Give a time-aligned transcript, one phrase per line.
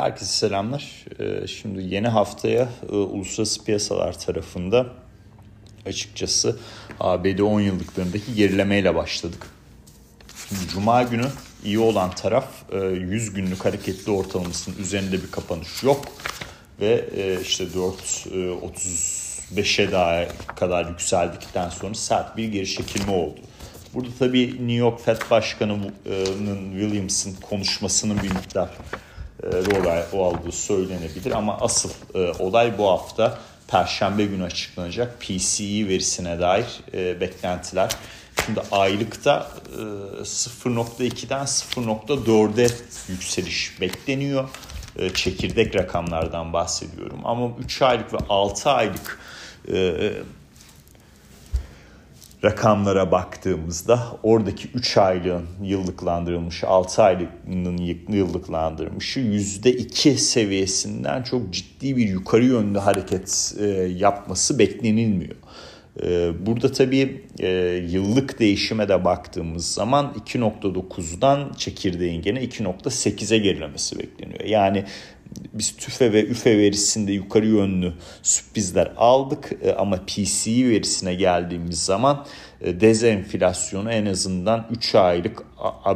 [0.00, 1.04] Herkese selamlar.
[1.20, 4.86] Ee, şimdi yeni haftaya e, uluslararası piyasalar tarafında
[5.86, 6.56] açıkçası
[7.00, 9.46] ABD 10 yıllıklarındaki gerilemeyle başladık.
[10.48, 11.26] Şimdi Cuma günü
[11.64, 16.04] iyi olan taraf 100 e, günlük hareketli ortalamasının üzerinde bir kapanış yok.
[16.80, 23.40] Ve e, işte 4.35'e daha kadar yükseldikten sonra sert bir geri çekilme oldu.
[23.94, 25.92] Burada tabii New York Fed Başkanı'nın
[26.80, 28.68] Williams'ın konuşmasının bir miktar
[29.42, 36.80] rol aldığı söylenebilir ama asıl e, olay bu hafta Perşembe günü açıklanacak PCE verisine dair
[36.94, 37.90] e, beklentiler.
[38.46, 39.50] Şimdi aylıkta
[40.22, 42.68] 0.2'den 0.4'e
[43.08, 44.48] yükseliş bekleniyor.
[45.14, 47.20] Çekirdek rakamlardan bahsediyorum.
[47.24, 49.18] Ama 3 aylık ve 6 aylık
[52.44, 57.76] rakamlara baktığımızda oradaki 3 aylığın yıllıklandırılmışı 6 aylığının
[58.08, 65.36] yıllıklandırılmışı %2 seviyesinden çok ciddi bir yukarı yönlü hareket e, yapması beklenilmiyor.
[66.02, 67.48] E, burada tabii e,
[67.90, 74.44] yıllık değişime de baktığımız zaman 2.9'dan çekirdeğin gene 2.8'e gerilemesi bekleniyor.
[74.44, 74.84] Yani
[75.52, 77.92] biz tüfe ve üfe verisinde yukarı yönlü
[78.22, 79.52] sürprizler aldık.
[79.62, 82.26] E, ama PCE verisine geldiğimiz zaman
[82.60, 85.42] e, dezenflasyonu en azından 3 aylık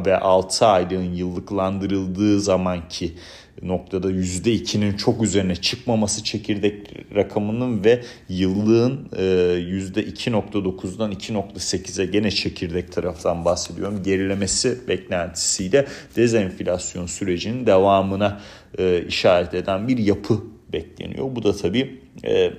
[0.05, 3.13] ve 6 aylığın yıllıklandırıldığı zamanki
[3.61, 13.45] noktada %2'nin çok üzerine çıkmaması çekirdek rakamının ve yıllığın %2.9'dan e, 2.8'e gene çekirdek taraftan
[13.45, 14.03] bahsediyorum.
[14.03, 18.41] Gerilemesi beklentisiyle dezenflasyon sürecinin devamına
[18.77, 21.35] e, işaret eden bir yapı bekleniyor.
[21.35, 22.53] Bu da tabii e,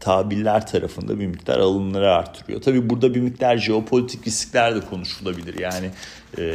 [0.00, 2.62] tabirler tarafında bir miktar alımları artırıyor.
[2.62, 5.58] Tabii burada bir miktar jeopolitik riskler de konuşulabilir.
[5.58, 5.90] Yani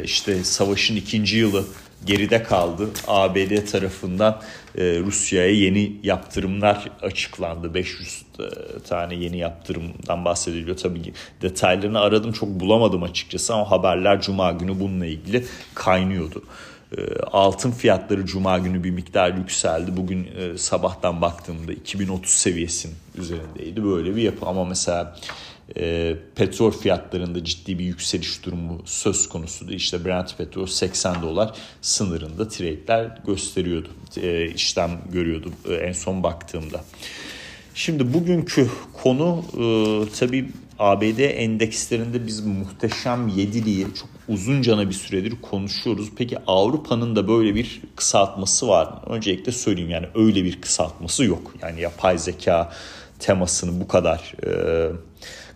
[0.04, 1.66] işte savaşın ikinci yılı
[2.06, 2.90] geride kaldı.
[3.08, 4.42] ABD tarafından
[4.78, 7.74] e, Rusya'ya yeni yaptırımlar açıklandı.
[7.74, 8.44] 500 e,
[8.80, 10.78] tane yeni yaptırımdan bahsediliyor.
[10.78, 15.46] Tabii ki detaylarını aradım çok bulamadım açıkçası ama haberler cuma günü bununla ilgili
[15.76, 16.44] kaynıyordu.
[16.98, 17.02] E,
[17.32, 19.98] altın fiyatları cuma günü bir miktar yükseldi.
[19.98, 20.28] Bugün
[20.58, 23.84] sabahtan baktığımda 2030 seviyesinin üzerindeydi.
[23.84, 25.16] Böyle bir yapı ama mesela
[25.78, 29.72] e, petrol fiyatlarında ciddi bir yükseliş durumu söz konusu.
[29.72, 33.90] İşte Brent petrol 80 dolar sınırında trade'ler gösteriyordu.
[34.18, 36.84] E, işlem görüyordum e, en son baktığımda.
[37.76, 38.70] Şimdi bugünkü
[39.04, 39.64] konu e,
[40.20, 46.10] tabii ABD endekslerinde biz muhteşem yediliği çok uzuncana bir süredir konuşuyoruz.
[46.18, 49.02] Peki Avrupa'nın da böyle bir kısaltması var mı?
[49.08, 51.54] Öncelikle söyleyeyim yani öyle bir kısaltması yok.
[51.62, 52.74] Yani yapay zeka
[53.20, 54.92] temasını bu kadar e,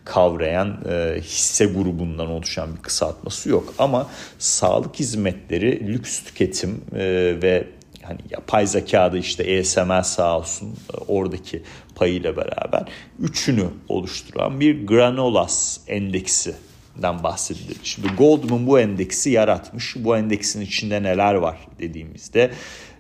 [0.06, 3.74] kavrayan e, hisse grubundan oluşan bir kısaltması yok.
[3.78, 7.00] Ama sağlık hizmetleri, lüks tüketim e,
[7.44, 7.68] ve
[8.04, 11.64] hani yapay zekada işte ASML sağ olsun e, oradaki
[11.96, 12.84] payıyla beraber
[13.20, 16.56] üçünü oluşturan bir Granolas endeksi
[17.02, 17.78] den bahsedilir.
[17.84, 19.96] Şimdi Goldman bu endeksi yaratmış.
[20.00, 22.52] Bu endeksin içinde neler var dediğimizde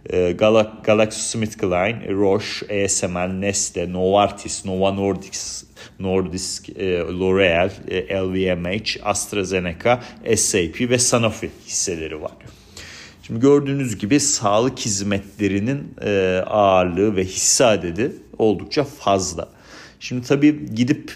[0.09, 0.31] e,
[0.85, 5.65] GlaxoSmithKline, Roche, ASML, Nestle, Novartis, Nova Nordisk,
[5.99, 10.03] Nordisk, e, L'Oreal, e, LVMH, AstraZeneca,
[10.35, 12.31] SAP ve Sanofi hisseleri var.
[13.23, 19.49] Şimdi gördüğünüz gibi sağlık hizmetlerinin e, ağırlığı ve hisse adedi oldukça fazla.
[19.99, 21.13] Şimdi tabii gidip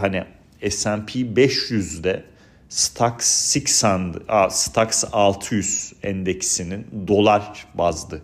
[0.00, 0.24] hani
[0.70, 2.22] S&P 500'de
[2.68, 8.20] Stax 600, Stax 600 endeksinin dolar bazlı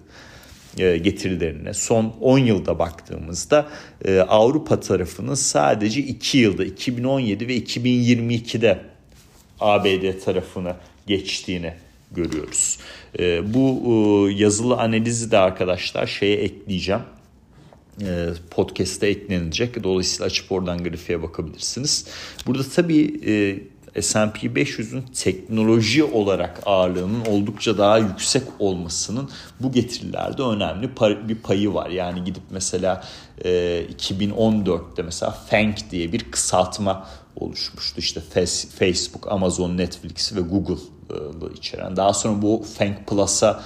[0.78, 3.69] e, getirilerine son 10 yılda baktığımızda
[4.05, 8.81] e, Avrupa tarafının sadece 2 yılda 2017 ve 2022'de
[9.60, 10.76] ABD tarafına
[11.06, 11.75] geçtiğini
[12.12, 12.78] görüyoruz.
[13.19, 17.03] E, bu yazılı analizi de arkadaşlar şeye ekleyeceğim
[18.50, 19.84] podcast'te eklenecek.
[19.84, 22.06] Dolayısıyla açıp oradan grafiğe bakabilirsiniz.
[22.47, 23.21] Burada tabii
[24.00, 30.91] S&P 500'ün teknoloji olarak ağırlığının oldukça daha yüksek olmasının bu getirilerde önemli
[31.29, 31.91] bir payı var.
[31.91, 33.05] Yani gidip mesela
[33.38, 37.06] 2014'te mesela FANG diye bir kısaltma
[37.37, 38.00] oluşmuştu.
[38.00, 38.20] İşte
[38.79, 41.97] Facebook, Amazon, Netflix ve Google'ı içeren.
[41.97, 43.62] Daha sonra bu FANG Plus'a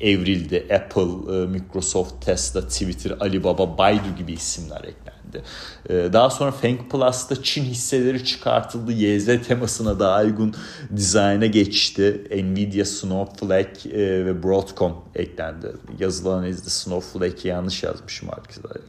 [0.00, 0.66] evrildi.
[0.74, 5.42] Apple, Microsoft, Tesla, Twitter, Alibaba, Baidu gibi isimler eklendi.
[5.90, 8.92] Ee, daha sonra Feng Plus'ta Çin hisseleri çıkartıldı.
[8.92, 10.54] YZ temasına daha uygun
[10.96, 12.24] dizayna geçti.
[12.30, 15.72] Nvidia, Snowflake e, ve Broadcom eklendi.
[15.98, 18.28] Yazılan analizde Snowflake'i yanlış yazmışım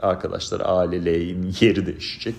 [0.01, 0.61] arkadaşlar.
[0.65, 2.35] A ile L'nin yeri değişecek.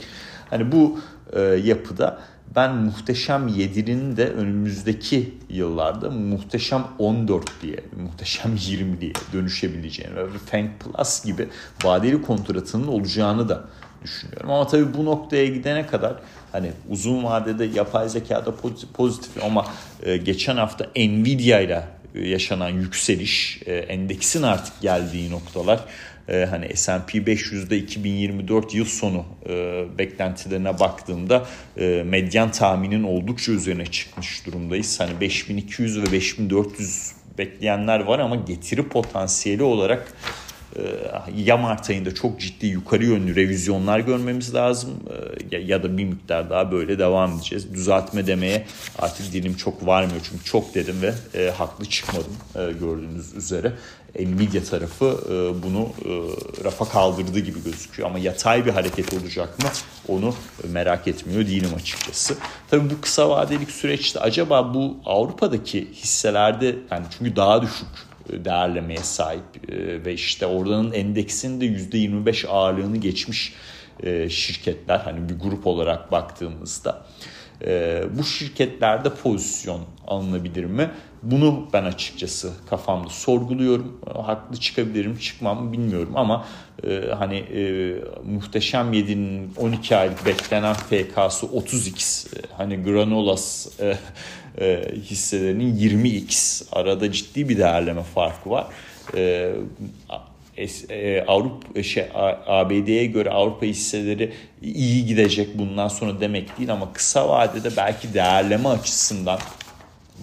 [0.50, 0.98] Hani bu
[1.32, 2.18] e, yapıda
[2.56, 10.70] ben muhteşem 7'nin de önümüzdeki yıllarda muhteşem 14 diye, muhteşem 20 diye dönüşebileceğini ve Fang
[10.80, 11.48] Plus gibi
[11.84, 13.64] vadeli kontratının olacağını da
[14.04, 14.50] düşünüyorum.
[14.50, 16.14] Ama tabii bu noktaya gidene kadar
[16.52, 18.54] hani uzun vadede yapay zekada
[18.94, 19.66] pozitif ama
[20.02, 21.84] e, geçen hafta Nvidia ile
[22.14, 25.80] yaşanan yükseliş, e, endeksin artık geldiği noktalar
[26.28, 31.46] e, hani S&P 500'de 2024 yıl sonu e, beklentilerine baktığımda
[31.76, 35.00] e, medyan tahminin oldukça üzerine çıkmış durumdayız.
[35.00, 40.14] Hani 5200 ve 5400 bekleyenler var ama getiri potansiyeli olarak
[40.76, 40.82] ee,
[41.36, 44.90] ya Mart ayında çok ciddi yukarı yönlü revizyonlar görmemiz lazım
[45.52, 47.74] ee, ya da bir miktar daha böyle devam edeceğiz.
[47.74, 48.66] Düzeltme demeye
[48.98, 53.72] artık dilim çok varmıyor çünkü çok dedim ve e, haklı çıkmadım e, gördüğünüz üzere.
[54.18, 56.10] Nvidia tarafı e, bunu e,
[56.64, 58.08] rafa kaldırdığı gibi gözüküyor.
[58.08, 59.68] Ama yatay bir hareket olacak mı?
[60.08, 60.34] Onu
[60.64, 62.36] merak etmiyor değilim açıkçası.
[62.70, 67.88] Tabii bu kısa vadelik süreçte acaba bu Avrupa'daki hisselerde yani çünkü daha düşük
[68.30, 73.54] değerlemeye sahip e, ve işte oradanın endeksinde %25 ağırlığını geçmiş
[74.02, 77.06] e, şirketler hani bir grup olarak baktığımızda
[77.66, 80.90] e, bu şirketlerde pozisyon alınabilir mi?
[81.22, 84.00] Bunu ben açıkçası kafamda sorguluyorum.
[84.14, 86.44] Haklı çıkabilirim, çıkmam bilmiyorum ama
[86.84, 87.94] e, hani e,
[88.24, 93.98] muhteşem 7'nin 12 aylık beklenen FK'sı 30x e, hani granolas e,
[94.60, 98.66] e, hisselerinin 20x arada ciddi bir değerleme farkı var.
[99.16, 99.52] E,
[101.26, 102.06] Avrupa şey
[102.46, 104.32] ABD'ye göre Avrupa hisseleri
[104.62, 109.38] iyi gidecek bundan sonra demek değil ama kısa vadede belki değerleme açısından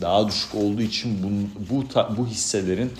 [0.01, 1.29] daha düşük olduğu için bu
[1.69, 1.85] bu,
[2.17, 2.91] bu hisselerin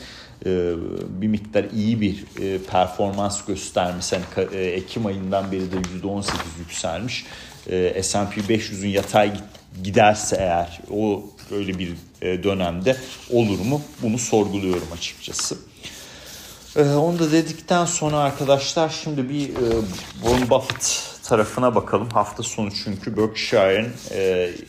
[0.46, 0.74] e,
[1.22, 4.16] bir miktar iyi bir e, performans göstermesi.
[4.16, 6.26] Yani, e, Ekim ayından beri de %18
[6.60, 7.26] yükselmiş.
[7.70, 9.34] E, S&P 500'ün yatay
[9.84, 12.98] giderse eğer o böyle bir e, dönemde
[13.32, 13.82] olur mu?
[14.02, 15.58] Bunu sorguluyorum açıkçası.
[16.76, 19.82] E, onu da dedikten sonra arkadaşlar şimdi bir e,
[20.22, 22.10] Warren Buffett tarafına bakalım.
[22.10, 23.92] Hafta sonu çünkü Berkshire'ın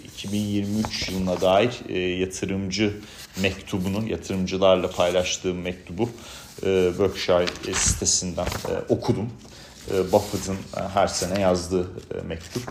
[0.04, 1.88] 2023 yılına dair
[2.18, 2.92] yatırımcı
[3.42, 6.08] mektubunu, yatırımcılarla paylaştığı mektubu
[6.98, 8.46] Berkshire sitesinden
[8.88, 9.30] okudum.
[10.12, 10.56] Buffett'ın
[10.94, 11.86] her sene yazdığı
[12.24, 12.62] mektup.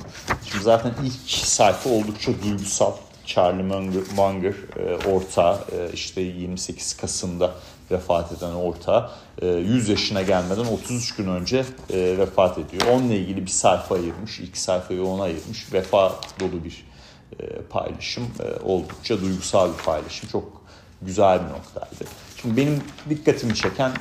[0.52, 2.94] Şimdi zaten ilk sayfa oldukça duygusal.
[3.26, 7.56] Charlie Munger, Munger e, orta e, işte 28 Kasım'da
[7.92, 9.12] vefat eden orta
[9.42, 12.84] 100 e, yaşına gelmeden 33 gün önce e, vefat ediyor.
[12.92, 14.40] Onunla ilgili bir sayfa ayırmış.
[14.40, 15.74] İlk sayfayı ona ayırmış.
[15.74, 16.86] Vefa dolu bir
[17.70, 18.28] paylaşım.
[18.64, 20.30] Oldukça duygusal bir paylaşım.
[20.30, 20.62] Çok
[21.02, 22.12] güzel bir noktaydı.
[22.42, 23.92] Şimdi benim dikkatimi çeken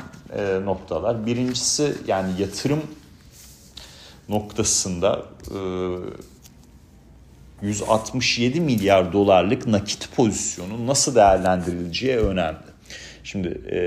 [0.65, 1.27] noktalar.
[1.27, 2.83] Birincisi yani yatırım
[4.29, 5.23] noktasında
[7.63, 12.74] 167 milyar dolarlık nakit pozisyonu nasıl değerlendirileceği önemli.
[13.25, 13.79] Şimdi e,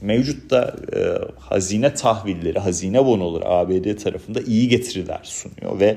[0.00, 0.98] mevcutta e,
[1.38, 5.96] hazine tahvilleri, hazine bonoları ABD tarafında iyi getiriler sunuyor ve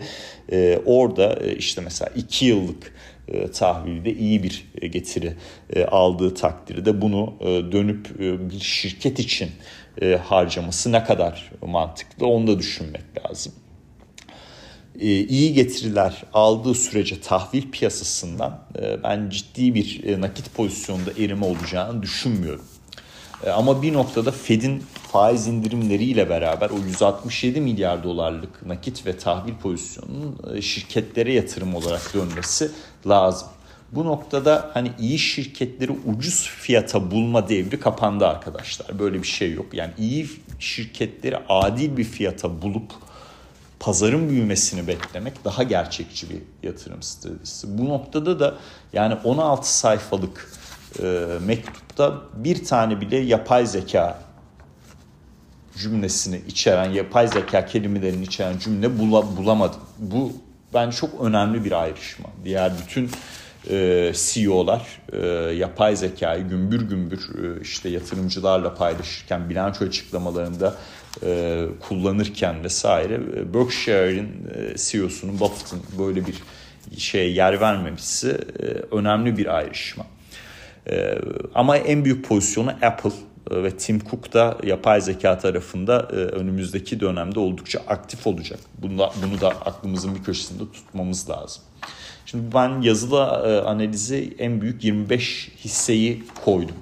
[0.51, 2.94] e, orada e, işte mesela 2 yıllık
[3.27, 5.33] e, tahvilde iyi bir getiri
[5.74, 9.50] e, aldığı takdirde bunu e, dönüp bir şirket için
[10.23, 13.53] harcaması ne kadar mantıklı onu da düşünmek lazım.
[14.99, 21.45] E, iyi getiriler aldığı sürece tahvil piyasasından e, ben ciddi bir e, nakit pozisyonda erime
[21.45, 22.65] olacağını düşünmüyorum.
[23.55, 30.59] Ama bir noktada Fed'in faiz indirimleriyle beraber o 167 milyar dolarlık nakit ve tahvil pozisyonunun
[30.59, 32.71] şirketlere yatırım olarak dönmesi
[33.07, 33.47] lazım.
[33.92, 38.99] Bu noktada hani iyi şirketleri ucuz fiyata bulma devri kapandı arkadaşlar.
[38.99, 39.66] Böyle bir şey yok.
[39.73, 40.27] Yani iyi
[40.59, 42.92] şirketleri adil bir fiyata bulup
[43.80, 47.78] pazarın büyümesini beklemek daha gerçekçi bir yatırım stratejisi.
[47.78, 48.56] Bu noktada da
[48.94, 50.52] yani 16 sayfalık
[51.04, 54.19] e, mektupta bir tane bile yapay zeka
[55.78, 59.80] cümlesini içeren, yapay zeka kelimelerini içeren cümle bula, bulamadım.
[60.00, 60.31] Bu
[60.74, 62.30] ben çok önemli bir ayrışma.
[62.46, 63.12] Diğer bütün
[63.69, 65.18] e, CEO'lar e,
[65.56, 70.76] yapay zekayı gümbür gümbür e, işte yatırımcılarla paylaşırken bilanço açıklamalarında
[71.23, 76.35] e, kullanırken vesaire e, Berkshire'in e, CEO'sunun Buffett'ın böyle bir
[76.97, 78.64] şeye yer vermemesi e,
[78.95, 80.06] önemli bir ayrışma.
[80.90, 81.18] E,
[81.56, 83.11] ama en büyük pozisyonu Apple
[83.52, 88.59] ve Tim Cook da yapay zeka tarafında önümüzdeki dönemde oldukça aktif olacak.
[88.78, 91.64] Bunu da, bunu da aklımızın bir köşesinde tutmamız lazım.
[92.26, 93.26] Şimdi ben yazılı
[93.66, 96.76] analizi en büyük 25 hisseyi koydum.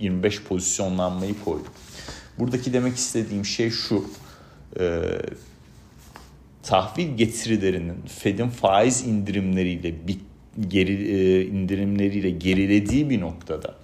[0.00, 1.72] 25 pozisyonlanmayı koydum.
[2.38, 4.04] Buradaki demek istediğim şey şu.
[4.80, 5.02] E,
[6.62, 10.20] tahvil getirilerinin Fed'in faiz indirimleriyle bit,
[10.68, 13.74] geri, e, indirimleriyle gerilediği bir noktada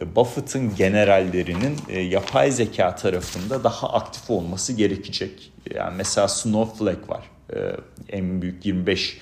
[0.00, 5.52] e, Buffett'ın generallerinin e, yapay zeka tarafında daha aktif olması gerekecek.
[5.74, 7.30] Yani mesela Snowflake var.
[7.56, 7.76] E,
[8.08, 9.18] en büyük 25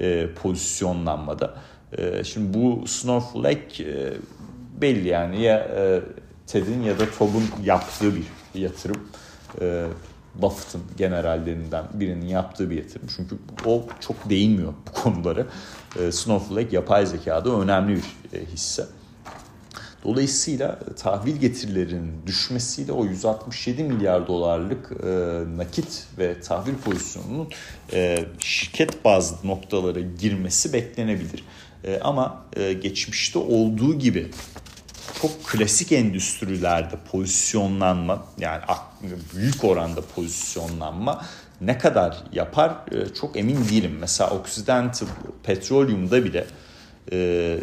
[0.00, 1.54] e, pozisyonlanmada.
[1.98, 4.12] E, şimdi bu Snowflake e,
[4.80, 6.00] belli yani ya e,
[6.48, 8.24] Ted'in ya da Tob'un yaptığı bir
[8.54, 9.08] yatırım.
[9.60, 9.86] E,
[10.34, 13.08] Buffett'ın generallerinden birinin yaptığı bir yatırım.
[13.16, 15.46] Çünkü o çok değinmiyor bu konuları.
[16.00, 18.86] E, Snowflake yapay zekada önemli bir e, hisse.
[20.04, 25.08] Dolayısıyla tahvil getirilerinin düşmesiyle o 167 milyar dolarlık e,
[25.56, 27.48] nakit ve tahvil pozisyonunun
[27.92, 31.44] e, şirket bazı noktalara girmesi beklenebilir.
[31.84, 34.30] E, ama e, geçmişte olduğu gibi
[35.22, 38.62] çok klasik endüstrilerde pozisyonlanma yani
[39.34, 41.24] büyük oranda pozisyonlanma
[41.60, 43.96] ne kadar yapar e, çok emin değilim.
[44.00, 45.06] Mesela Occidental
[45.42, 46.46] Petroleum'da bile
[47.12, 47.58] e,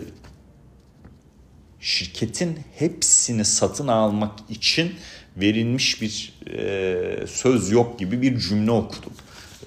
[1.79, 4.95] şirketin hepsini satın almak için
[5.37, 9.13] verilmiş bir e, söz yok gibi bir cümle okudum.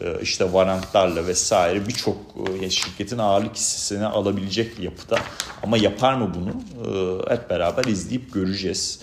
[0.01, 2.17] E, işte varantlarla vesaire birçok
[2.63, 5.19] e, şirketin ağırlık hissesini alabilecek yapıda.
[5.63, 6.51] Ama yapar mı bunu?
[6.51, 9.01] E, hep beraber izleyip göreceğiz.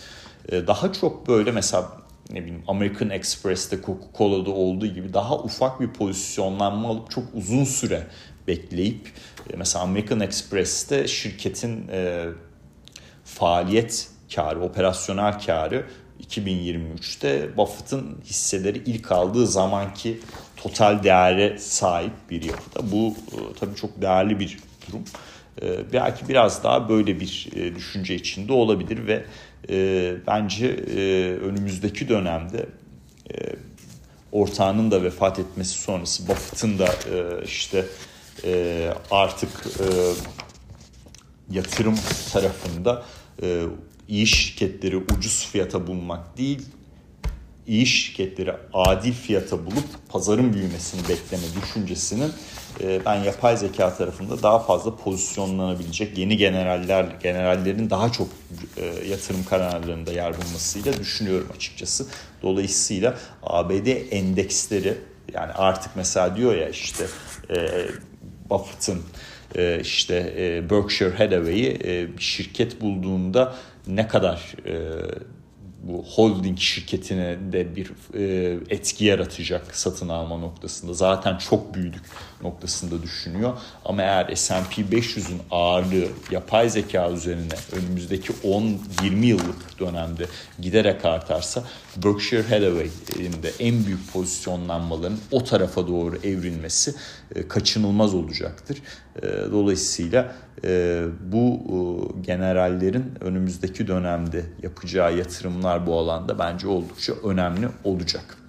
[0.52, 1.92] Daha çok böyle mesela
[2.32, 8.08] ne bileyim American Express'te Coca-Cola'da olduğu gibi daha ufak bir pozisyonlanma alıp çok uzun süre
[8.48, 9.12] bekleyip
[9.58, 11.90] mesela American Express'te şirketin
[13.26, 15.86] faaliyet karı, operasyonel karı
[16.24, 20.20] 2023'te Buffett'ın hisseleri ilk aldığı zamanki
[20.58, 22.92] total değere sahip bir yapıda.
[22.92, 25.04] Bu e, tabii çok değerli bir durum.
[25.62, 29.26] E, belki biraz daha böyle bir e, düşünce içinde olabilir ve
[30.28, 30.68] bence
[31.42, 32.66] önümüzdeki dönemde
[34.32, 36.90] ortağının da vefat etmesi sonrası Buffett'ın da
[37.46, 37.86] işte
[39.12, 39.50] artık
[41.50, 41.96] yatırım
[42.34, 43.04] tarafında
[44.08, 46.62] iyi şirketleri ucuz fiyata bulmak değil,
[47.68, 52.32] iyi şirketleri adil fiyata bulup pazarın büyümesini bekleme düşüncesinin
[52.82, 58.28] e, ben yapay zeka tarafında daha fazla pozisyonlanabilecek yeni generaller, generallerin daha çok
[58.78, 62.08] e, yatırım kararlarında yer bulmasıyla düşünüyorum açıkçası.
[62.42, 64.98] Dolayısıyla ABD endeksleri
[65.34, 67.06] yani artık mesela diyor ya işte
[69.56, 70.34] e, Buffett'ın işte
[70.70, 71.80] Berkshire Hathaway'i
[72.18, 73.56] bir şirket bulduğunda
[73.88, 74.56] ne kadar
[75.88, 80.94] bu holding şirketine de bir e, etki yaratacak satın alma noktasında.
[80.94, 82.02] Zaten çok büyüdük
[82.46, 83.54] noktasında düşünüyor.
[83.86, 90.26] Ama eğer S&P 500'ün ağırlığı yapay zeka üzerine önümüzdeki 10-20 yıllık dönemde
[90.60, 91.64] giderek artarsa
[91.98, 96.96] Berkshire Hathaway'in de en büyük pozisyonlanmaların o tarafa doğru evrilmesi
[97.36, 98.82] e, kaçınılmaz olacaktır.
[99.16, 99.22] E,
[99.52, 101.60] dolayısıyla e, bu
[102.22, 108.45] generallerin önümüzdeki dönemde yapacağı yatırımlar bu alanda bence oldukça önemli olacak.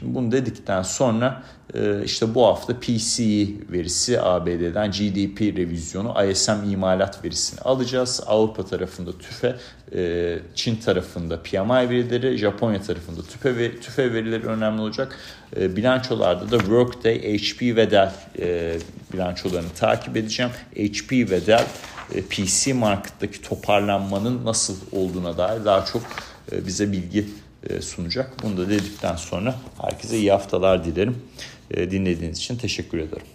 [0.00, 1.42] Şimdi bunu dedikten sonra
[1.74, 8.22] e, işte bu hafta PCE verisi ABD'den GDP revizyonu ISM imalat verisini alacağız.
[8.26, 9.56] Avrupa tarafında TÜFE,
[9.94, 15.16] e, Çin tarafında PMI verileri, Japonya tarafında TÜFE, ve, TÜFE verileri önemli olacak.
[15.56, 18.12] E, bilançolarda da Workday, HP ve Dell
[19.12, 20.52] bilançolarını takip edeceğim.
[20.76, 21.66] HP ve Dell
[22.30, 26.02] PC markettaki toparlanmanın nasıl olduğuna dair daha çok
[26.52, 27.26] bize bilgi
[27.80, 28.42] sunacak.
[28.42, 31.16] Bunu da dedikten sonra herkese iyi haftalar dilerim.
[31.70, 33.26] E, dinlediğiniz için teşekkür ederim.